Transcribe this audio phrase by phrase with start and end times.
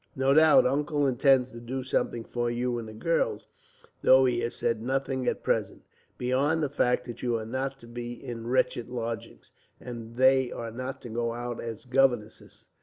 [0.15, 3.45] No doubt Uncle intends to do something for you and the girls,
[4.01, 5.83] though he has said nothing at present,
[6.17, 10.71] beyond the fact that you are not to be in wretched lodgings, and they are
[10.71, 12.67] not to go out as governesses.